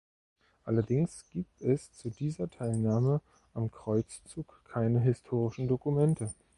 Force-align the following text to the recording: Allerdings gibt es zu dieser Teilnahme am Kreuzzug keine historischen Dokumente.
Allerdings 0.63 1.29
gibt 1.29 1.61
es 1.61 1.91
zu 1.91 2.09
dieser 2.09 2.49
Teilnahme 2.49 3.21
am 3.53 3.69
Kreuzzug 3.69 4.63
keine 4.65 4.99
historischen 4.99 5.67
Dokumente. 5.67 6.33